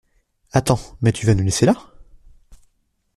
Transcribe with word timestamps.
Attends 0.51 0.79
mais 1.03 1.11
tu 1.11 1.27
vas 1.27 1.35
nous 1.35 1.43
laisser 1.43 1.67
là? 1.67 1.75